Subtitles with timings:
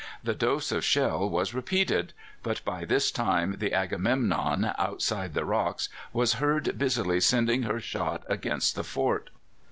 [0.23, 5.89] The dose of shell was repeated; but by this time the Agamemnon outside the rocks
[6.11, 9.29] was heard busily sending her shot against the fort.